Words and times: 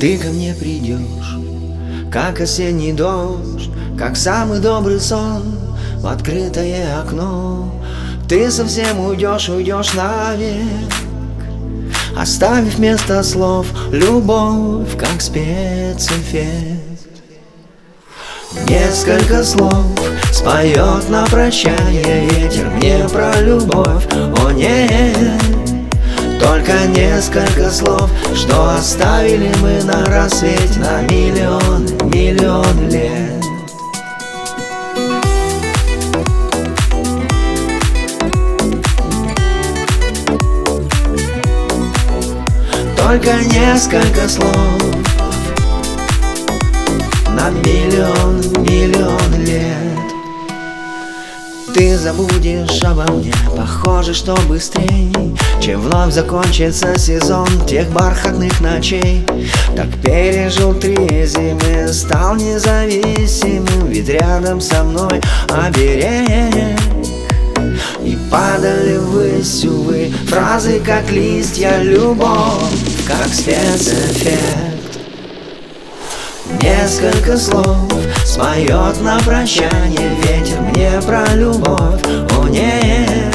Ты 0.00 0.16
ко 0.16 0.28
мне 0.28 0.54
придешь, 0.54 1.36
как 2.12 2.40
осенний 2.40 2.92
дождь, 2.92 3.68
как 3.98 4.16
самый 4.16 4.60
добрый 4.60 5.00
сон 5.00 5.42
в 5.96 6.06
открытое 6.06 7.00
окно. 7.00 7.74
Ты 8.28 8.48
совсем 8.52 9.00
уйдешь, 9.00 9.48
уйдешь 9.48 9.94
навек, 9.94 10.92
оставив 12.16 12.76
вместо 12.76 13.24
слов 13.24 13.66
любовь, 13.90 14.96
как 14.96 15.20
спецэффект. 15.20 16.78
Несколько 18.68 19.42
слов 19.42 19.84
споет 20.32 21.08
на 21.08 21.26
прощание 21.26 22.28
ветер 22.30 22.70
мне 22.70 23.04
про 23.08 23.40
любовь. 23.40 24.06
О 24.14 24.52
нет, 24.52 24.97
только 26.58 26.86
несколько 26.88 27.70
слов, 27.70 28.10
что 28.34 28.74
оставили 28.74 29.52
мы 29.60 29.82
на 29.84 30.04
рассвете 30.06 30.78
на 30.80 31.02
миллион, 31.02 31.84
миллион 32.10 32.88
лет. 32.88 33.44
Только 42.96 43.34
несколько 43.44 44.28
слов 44.28 44.82
на 47.28 47.50
миллион, 47.50 48.40
миллион 48.64 49.44
лет 49.44 50.07
Ты 51.74 51.98
забудешь 51.98 52.82
обо 52.82 53.04
мне, 53.12 53.32
похоже, 53.56 54.14
что 54.14 54.36
быстрей 54.48 55.12
Чем 55.60 55.82
вновь 55.82 56.12
закончится 56.12 56.98
сезон 56.98 57.48
тех 57.66 57.88
бархатных 57.90 58.60
ночей. 58.60 59.26
Так 59.76 59.88
пережил 60.02 60.74
три 60.74 60.96
зимы, 61.26 61.92
стал 61.92 62.36
независимым 62.36 63.88
Ведь 63.88 64.08
рядом 64.08 64.60
со 64.60 64.82
мной 64.82 65.20
оберег. 65.50 66.78
И 68.02 68.16
падали 68.30 68.96
ввысь, 68.96 69.64
увы, 69.64 70.10
фразы, 70.26 70.80
как 70.80 71.10
листья, 71.10 71.82
любовь, 71.82 73.04
как 73.06 73.28
спецэффект. 73.28 74.68
Несколько 76.62 77.36
слов 77.36 77.76
споет 78.24 79.00
на 79.02 79.18
прощание 79.20 80.10
ветер 80.22 80.67
про 81.02 81.24
любовь. 81.34 82.02
О 82.38 82.48
нет, 82.48 83.34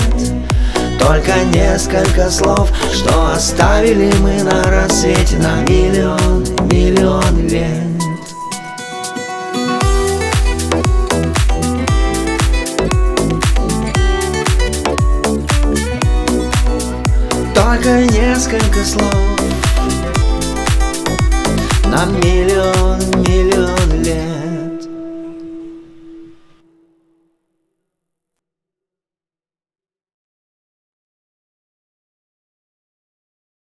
только 1.00 1.44
несколько 1.54 2.30
слов, 2.30 2.70
что 2.92 3.34
оставили 3.34 4.12
мы 4.22 4.44
на 4.44 4.64
рассвете 4.64 5.38
на 5.38 5.62
миллион, 5.62 6.44
миллион 6.68 7.48
лет. 7.48 7.84
Только 17.54 18.06
несколько 18.14 18.84
слов 18.84 19.14
на 21.86 22.06
миллион, 22.06 23.00